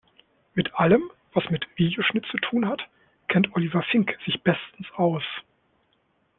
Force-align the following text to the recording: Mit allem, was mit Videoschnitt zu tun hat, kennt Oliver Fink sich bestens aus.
Mit 0.55 0.73
allem, 0.73 1.11
was 1.31 1.47
mit 1.51 1.63
Videoschnitt 1.75 2.25
zu 2.31 2.37
tun 2.39 2.67
hat, 2.67 2.81
kennt 3.27 3.55
Oliver 3.55 3.83
Fink 3.91 4.17
sich 4.25 4.41
bestens 4.41 4.87
aus. 4.95 5.21